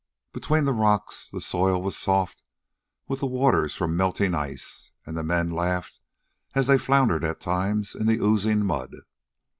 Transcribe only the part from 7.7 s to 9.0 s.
in the oozing mud.